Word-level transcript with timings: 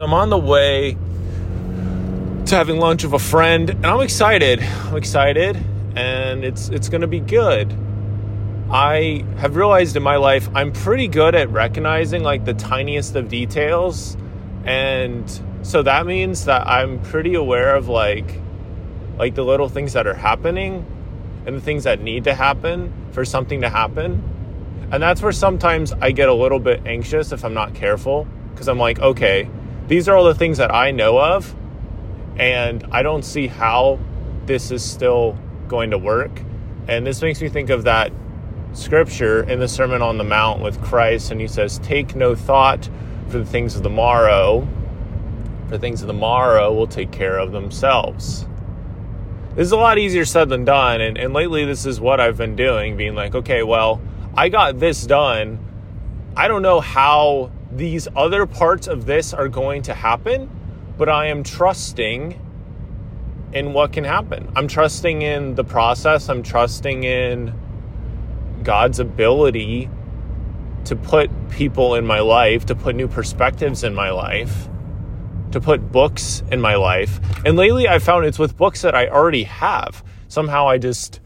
I'm 0.00 0.12
on 0.12 0.28
the 0.28 0.36
way 0.36 0.94
to 2.46 2.56
having 2.56 2.80
lunch 2.80 3.04
with 3.04 3.12
a 3.12 3.18
friend, 3.20 3.70
and 3.70 3.86
I'm 3.86 4.00
excited. 4.00 4.60
I'm 4.60 4.96
excited, 4.96 5.56
and 5.94 6.44
it's 6.44 6.68
it's 6.68 6.88
going 6.88 7.02
to 7.02 7.06
be 7.06 7.20
good. 7.20 7.72
I 8.72 9.24
have 9.36 9.54
realized 9.54 9.94
in 9.94 10.02
my 10.02 10.16
life 10.16 10.48
I'm 10.52 10.72
pretty 10.72 11.06
good 11.06 11.36
at 11.36 11.48
recognizing 11.50 12.24
like 12.24 12.44
the 12.44 12.54
tiniest 12.54 13.14
of 13.14 13.28
details, 13.28 14.16
and 14.64 15.30
so 15.62 15.84
that 15.84 16.06
means 16.06 16.46
that 16.46 16.66
I'm 16.66 17.00
pretty 17.00 17.34
aware 17.34 17.76
of 17.76 17.88
like 17.88 18.40
like 19.16 19.36
the 19.36 19.44
little 19.44 19.68
things 19.68 19.92
that 19.92 20.08
are 20.08 20.14
happening 20.14 20.84
and 21.46 21.54
the 21.54 21.60
things 21.60 21.84
that 21.84 22.00
need 22.00 22.24
to 22.24 22.34
happen 22.34 22.92
for 23.12 23.24
something 23.24 23.60
to 23.60 23.68
happen. 23.68 24.24
And 24.90 25.00
that's 25.00 25.22
where 25.22 25.30
sometimes 25.30 25.92
I 25.92 26.10
get 26.10 26.28
a 26.28 26.34
little 26.34 26.58
bit 26.58 26.82
anxious 26.84 27.30
if 27.30 27.44
I'm 27.44 27.54
not 27.54 27.74
careful 27.74 28.26
because 28.50 28.66
I'm 28.66 28.78
like, 28.80 28.98
okay, 28.98 29.48
these 29.86 30.08
are 30.08 30.16
all 30.16 30.24
the 30.24 30.34
things 30.34 30.58
that 30.58 30.74
I 30.74 30.90
know 30.90 31.20
of, 31.20 31.54
and 32.36 32.86
I 32.90 33.02
don't 33.02 33.24
see 33.24 33.46
how 33.46 33.98
this 34.46 34.70
is 34.70 34.84
still 34.84 35.38
going 35.68 35.90
to 35.90 35.98
work. 35.98 36.42
And 36.88 37.06
this 37.06 37.22
makes 37.22 37.40
me 37.40 37.48
think 37.48 37.70
of 37.70 37.84
that 37.84 38.12
scripture 38.72 39.42
in 39.42 39.60
the 39.60 39.68
Sermon 39.68 40.02
on 40.02 40.18
the 40.18 40.24
Mount 40.24 40.60
with 40.60 40.80
Christ, 40.82 41.30
and 41.30 41.40
he 41.40 41.48
says, 41.48 41.78
Take 41.78 42.14
no 42.14 42.34
thought 42.34 42.88
for 43.28 43.38
the 43.38 43.44
things 43.44 43.76
of 43.76 43.82
the 43.82 43.90
morrow, 43.90 44.66
for 45.68 45.78
things 45.78 46.02
of 46.02 46.08
the 46.08 46.14
morrow 46.14 46.72
will 46.72 46.86
take 46.86 47.10
care 47.10 47.38
of 47.38 47.52
themselves. 47.52 48.46
This 49.54 49.66
is 49.66 49.72
a 49.72 49.76
lot 49.76 49.98
easier 49.98 50.24
said 50.24 50.48
than 50.48 50.64
done, 50.64 51.00
and, 51.00 51.16
and 51.16 51.32
lately 51.32 51.64
this 51.64 51.86
is 51.86 52.00
what 52.00 52.20
I've 52.20 52.36
been 52.36 52.56
doing, 52.56 52.96
being 52.96 53.14
like, 53.14 53.34
okay, 53.34 53.62
well, 53.62 54.02
I 54.36 54.48
got 54.48 54.80
this 54.80 55.06
done. 55.06 55.60
I 56.36 56.48
don't 56.48 56.62
know 56.62 56.80
how 56.80 57.52
these 57.74 58.06
other 58.14 58.46
parts 58.46 58.86
of 58.86 59.04
this 59.04 59.34
are 59.34 59.48
going 59.48 59.82
to 59.82 59.94
happen, 59.94 60.48
but 60.96 61.08
I 61.08 61.26
am 61.26 61.42
trusting 61.42 62.40
in 63.52 63.72
what 63.72 63.92
can 63.92 64.04
happen. 64.04 64.52
I'm 64.54 64.68
trusting 64.68 65.22
in 65.22 65.54
the 65.56 65.64
process, 65.64 66.28
I'm 66.28 66.42
trusting 66.42 67.02
in 67.04 67.52
God's 68.62 69.00
ability 69.00 69.90
to 70.84 70.96
put 70.96 71.30
people 71.50 71.96
in 71.96 72.06
my 72.06 72.20
life, 72.20 72.66
to 72.66 72.74
put 72.74 72.94
new 72.94 73.08
perspectives 73.08 73.82
in 73.82 73.94
my 73.94 74.10
life, 74.10 74.68
to 75.50 75.60
put 75.60 75.90
books 75.90 76.42
in 76.52 76.60
my 76.60 76.76
life. 76.76 77.18
And 77.44 77.56
lately 77.56 77.88
I 77.88 77.98
found 77.98 78.24
it's 78.26 78.38
with 78.38 78.56
books 78.56 78.82
that 78.82 78.94
I 78.94 79.08
already 79.08 79.44
have. 79.44 80.04
Somehow 80.28 80.68
I 80.68 80.78
just 80.78 81.20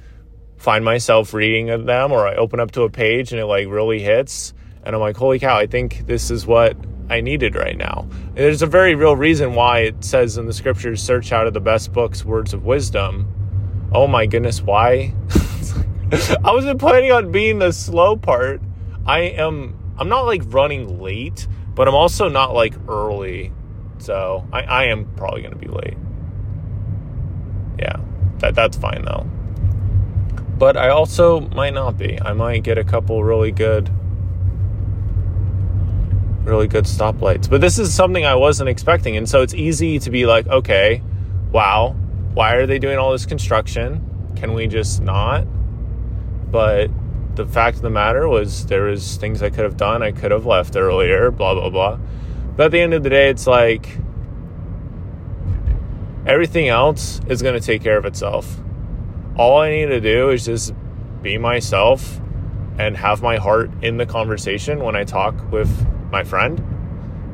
find 0.56 0.84
myself 0.84 1.34
reading 1.34 1.84
them 1.84 2.12
or 2.12 2.26
I 2.26 2.36
open 2.36 2.58
up 2.58 2.70
to 2.72 2.82
a 2.82 2.90
page 2.90 3.32
and 3.32 3.40
it 3.40 3.46
like 3.46 3.68
really 3.68 4.00
hits 4.00 4.54
and 4.84 4.94
I'm 4.94 5.00
like, 5.00 5.16
holy 5.16 5.38
cow, 5.38 5.56
I 5.56 5.66
think 5.66 6.06
this 6.06 6.30
is 6.30 6.46
what 6.46 6.76
I 7.10 7.20
needed 7.20 7.54
right 7.54 7.76
now. 7.76 8.06
And 8.10 8.36
there's 8.36 8.62
a 8.62 8.66
very 8.66 8.94
real 8.94 9.16
reason 9.16 9.54
why 9.54 9.80
it 9.80 10.04
says 10.04 10.36
in 10.36 10.46
the 10.46 10.52
scriptures, 10.52 11.02
search 11.02 11.32
out 11.32 11.46
of 11.46 11.54
the 11.54 11.60
best 11.60 11.92
books 11.92 12.24
words 12.24 12.52
of 12.52 12.64
wisdom. 12.64 13.32
Oh 13.92 14.06
my 14.06 14.26
goodness, 14.26 14.62
why? 14.62 15.14
I 16.12 16.52
wasn't 16.52 16.78
planning 16.78 17.12
on 17.12 17.32
being 17.32 17.58
the 17.58 17.72
slow 17.72 18.16
part. 18.16 18.60
I 19.06 19.20
am, 19.20 19.78
I'm 19.98 20.08
not 20.08 20.22
like 20.22 20.42
running 20.46 21.00
late, 21.00 21.46
but 21.74 21.88
I'm 21.88 21.94
also 21.94 22.28
not 22.28 22.54
like 22.54 22.74
early. 22.88 23.52
So 23.98 24.46
I, 24.52 24.62
I 24.62 24.84
am 24.84 25.06
probably 25.16 25.42
going 25.42 25.54
to 25.54 25.58
be 25.58 25.68
late. 25.68 25.96
Yeah, 27.78 27.96
that, 28.38 28.54
that's 28.54 28.76
fine 28.76 29.04
though. 29.04 29.28
But 30.58 30.76
I 30.76 30.88
also 30.88 31.40
might 31.40 31.74
not 31.74 31.96
be. 31.96 32.20
I 32.20 32.32
might 32.32 32.64
get 32.64 32.78
a 32.78 32.84
couple 32.84 33.22
really 33.22 33.52
good 33.52 33.90
really 36.48 36.68
good 36.68 36.84
stoplights. 36.84 37.48
But 37.48 37.60
this 37.60 37.78
is 37.78 37.94
something 37.94 38.24
I 38.24 38.34
wasn't 38.34 38.68
expecting. 38.68 39.16
And 39.16 39.28
so 39.28 39.42
it's 39.42 39.54
easy 39.54 39.98
to 40.00 40.10
be 40.10 40.26
like, 40.26 40.46
okay, 40.48 41.02
wow, 41.52 41.94
why 42.34 42.54
are 42.54 42.66
they 42.66 42.78
doing 42.78 42.98
all 42.98 43.12
this 43.12 43.26
construction? 43.26 44.04
Can 44.36 44.54
we 44.54 44.66
just 44.66 45.02
not? 45.02 45.46
But 46.50 46.90
the 47.34 47.46
fact 47.46 47.76
of 47.76 47.82
the 47.82 47.90
matter 47.90 48.28
was 48.28 48.66
there 48.66 48.84
was 48.84 49.16
things 49.16 49.42
I 49.42 49.50
could 49.50 49.64
have 49.64 49.76
done. 49.76 50.02
I 50.02 50.12
could 50.12 50.30
have 50.30 50.46
left 50.46 50.76
earlier, 50.76 51.30
blah, 51.30 51.54
blah, 51.54 51.70
blah. 51.70 51.98
But 52.56 52.66
at 52.66 52.70
the 52.72 52.80
end 52.80 52.94
of 52.94 53.02
the 53.02 53.10
day, 53.10 53.28
it's 53.30 53.46
like 53.46 53.98
everything 56.26 56.68
else 56.68 57.20
is 57.28 57.42
going 57.42 57.58
to 57.58 57.64
take 57.64 57.82
care 57.82 57.96
of 57.96 58.04
itself. 58.04 58.60
All 59.36 59.60
I 59.60 59.70
need 59.70 59.86
to 59.86 60.00
do 60.00 60.30
is 60.30 60.44
just 60.44 60.74
be 61.22 61.38
myself 61.38 62.20
and 62.78 62.96
have 62.96 63.22
my 63.22 63.36
heart 63.36 63.70
in 63.82 63.96
the 63.96 64.06
conversation 64.06 64.80
when 64.80 64.94
I 64.94 65.04
talk 65.04 65.50
with 65.50 65.68
my 66.10 66.24
friend, 66.24 66.58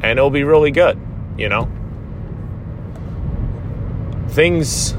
and 0.03 0.19
it'll 0.19 0.31
be 0.31 0.45
really 0.45 0.71
good, 0.71 0.99
you 1.37 1.49
know? 1.49 1.69
Things 4.29 4.95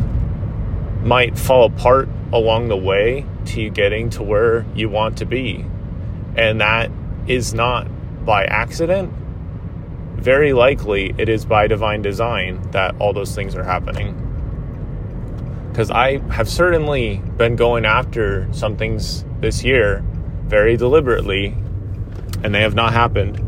might 1.03 1.37
fall 1.37 1.65
apart 1.65 2.09
along 2.33 2.67
the 2.67 2.77
way 2.77 3.25
to 3.45 3.61
you 3.61 3.69
getting 3.69 4.09
to 4.09 4.23
where 4.23 4.65
you 4.73 4.89
want 4.89 5.17
to 5.19 5.25
be. 5.25 5.65
And 6.35 6.61
that 6.61 6.89
is 7.27 7.53
not 7.53 7.87
by 8.25 8.45
accident. 8.45 9.13
Very 10.15 10.53
likely 10.53 11.13
it 11.17 11.29
is 11.29 11.45
by 11.45 11.67
divine 11.67 12.01
design 12.01 12.61
that 12.71 12.95
all 12.99 13.13
those 13.13 13.35
things 13.35 13.55
are 13.55 13.63
happening. 13.63 14.21
Because 15.69 15.91
I 15.91 16.19
have 16.31 16.49
certainly 16.49 17.17
been 17.37 17.55
going 17.55 17.85
after 17.85 18.47
some 18.51 18.77
things 18.77 19.25
this 19.41 19.63
year 19.63 20.03
very 20.45 20.77
deliberately, 20.77 21.55
and 22.43 22.55
they 22.55 22.61
have 22.61 22.75
not 22.75 22.93
happened. 22.93 23.44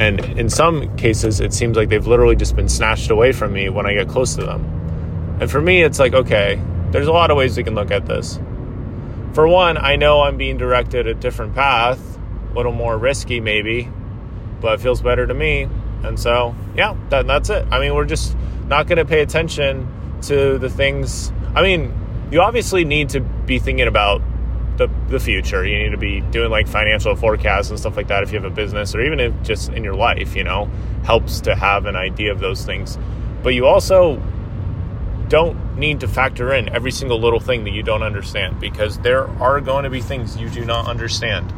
And 0.00 0.18
in 0.38 0.48
some 0.48 0.96
cases, 0.96 1.40
it 1.40 1.52
seems 1.52 1.76
like 1.76 1.90
they've 1.90 2.06
literally 2.06 2.34
just 2.34 2.56
been 2.56 2.70
snatched 2.70 3.10
away 3.10 3.32
from 3.32 3.52
me 3.52 3.68
when 3.68 3.84
I 3.84 3.92
get 3.92 4.08
close 4.08 4.34
to 4.36 4.42
them. 4.42 4.64
And 5.42 5.50
for 5.50 5.60
me, 5.60 5.82
it's 5.82 5.98
like, 5.98 6.14
okay, 6.14 6.58
there's 6.90 7.06
a 7.06 7.12
lot 7.12 7.30
of 7.30 7.36
ways 7.36 7.54
we 7.54 7.64
can 7.64 7.74
look 7.74 7.90
at 7.90 8.06
this. 8.06 8.40
For 9.34 9.46
one, 9.46 9.76
I 9.76 9.96
know 9.96 10.22
I'm 10.22 10.38
being 10.38 10.56
directed 10.56 11.06
a 11.06 11.12
different 11.12 11.54
path, 11.54 12.00
a 12.50 12.54
little 12.54 12.72
more 12.72 12.96
risky 12.96 13.40
maybe, 13.40 13.92
but 14.62 14.72
it 14.72 14.80
feels 14.80 15.02
better 15.02 15.26
to 15.26 15.34
me. 15.34 15.68
And 16.02 16.18
so, 16.18 16.54
yeah, 16.74 16.96
that, 17.10 17.26
that's 17.26 17.50
it. 17.50 17.66
I 17.70 17.78
mean, 17.78 17.94
we're 17.94 18.06
just 18.06 18.34
not 18.68 18.86
going 18.86 18.96
to 18.96 19.04
pay 19.04 19.20
attention 19.20 19.86
to 20.22 20.56
the 20.56 20.70
things. 20.70 21.30
I 21.54 21.60
mean, 21.60 21.92
you 22.30 22.40
obviously 22.40 22.86
need 22.86 23.10
to 23.10 23.20
be 23.20 23.58
thinking 23.58 23.86
about 23.86 24.22
the, 24.80 24.90
the 25.08 25.20
future. 25.20 25.64
You 25.64 25.78
need 25.78 25.90
to 25.90 25.98
be 25.98 26.22
doing 26.32 26.50
like 26.50 26.66
financial 26.66 27.14
forecasts 27.14 27.68
and 27.68 27.78
stuff 27.78 27.98
like 27.98 28.08
that 28.08 28.22
if 28.22 28.32
you 28.32 28.40
have 28.40 28.50
a 28.50 28.54
business 28.54 28.94
or 28.94 29.02
even 29.02 29.20
if 29.20 29.42
just 29.42 29.70
in 29.70 29.84
your 29.84 29.94
life, 29.94 30.34
you 30.34 30.42
know, 30.42 30.70
helps 31.04 31.40
to 31.42 31.54
have 31.54 31.84
an 31.84 31.96
idea 31.96 32.32
of 32.32 32.40
those 32.40 32.64
things. 32.64 32.98
But 33.42 33.50
you 33.50 33.66
also 33.66 34.16
don't 35.28 35.76
need 35.78 36.00
to 36.00 36.08
factor 36.08 36.54
in 36.54 36.70
every 36.70 36.90
single 36.90 37.20
little 37.20 37.40
thing 37.40 37.64
that 37.64 37.72
you 37.72 37.82
don't 37.82 38.02
understand 38.02 38.58
because 38.58 38.98
there 39.00 39.28
are 39.42 39.60
going 39.60 39.84
to 39.84 39.90
be 39.90 40.00
things 40.00 40.38
you 40.38 40.48
do 40.48 40.64
not 40.64 40.88
understand. 40.88 41.52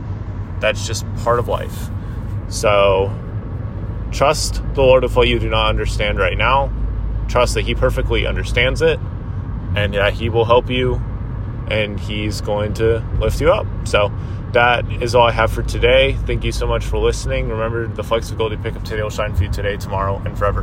That's 0.60 0.84
just 0.84 1.06
part 1.18 1.38
of 1.38 1.46
life. 1.46 1.88
So 2.48 3.16
trust 4.10 4.62
the 4.74 4.82
Lord 4.82 5.04
with 5.04 5.14
what 5.14 5.28
you 5.28 5.38
do 5.38 5.48
not 5.48 5.68
understand 5.68 6.18
right 6.18 6.36
now. 6.36 6.72
Trust 7.28 7.54
that 7.54 7.62
He 7.62 7.76
perfectly 7.76 8.26
understands 8.26 8.82
it 8.82 8.98
and 9.76 9.94
that 9.94 10.14
He 10.14 10.28
will 10.28 10.44
help 10.44 10.68
you 10.68 11.00
and 11.70 11.98
he's 11.98 12.40
going 12.40 12.74
to 12.74 12.98
lift 13.18 13.40
you 13.40 13.52
up. 13.52 13.66
So 13.84 14.12
that 14.52 14.84
is 15.02 15.14
all 15.14 15.26
I 15.26 15.32
have 15.32 15.50
for 15.50 15.62
today. 15.62 16.12
Thank 16.26 16.44
you 16.44 16.52
so 16.52 16.66
much 16.66 16.84
for 16.84 16.98
listening. 16.98 17.48
Remember, 17.48 17.86
the 17.86 18.04
flexibility 18.04 18.56
pickup 18.56 18.84
today 18.84 19.02
will 19.02 19.10
shine 19.10 19.34
for 19.34 19.44
you 19.44 19.50
today, 19.50 19.78
tomorrow, 19.78 20.20
and 20.26 20.36
forever. 20.36 20.60